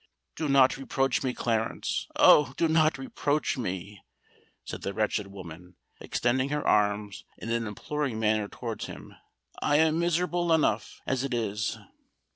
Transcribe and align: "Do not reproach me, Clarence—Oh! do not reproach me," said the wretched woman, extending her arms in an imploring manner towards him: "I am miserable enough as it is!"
"Do 0.35 0.49
not 0.49 0.77
reproach 0.77 1.21
me, 1.21 1.31
Clarence—Oh! 1.31 2.53
do 2.57 2.67
not 2.67 2.97
reproach 2.97 3.55
me," 3.55 4.01
said 4.65 4.81
the 4.81 4.95
wretched 4.95 5.27
woman, 5.27 5.75
extending 5.99 6.49
her 6.49 6.65
arms 6.67 7.23
in 7.37 7.51
an 7.51 7.67
imploring 7.67 8.19
manner 8.19 8.47
towards 8.47 8.87
him: 8.87 9.13
"I 9.61 9.75
am 9.75 9.99
miserable 9.99 10.53
enough 10.53 11.01
as 11.05 11.23
it 11.23 11.35
is!" 11.35 11.77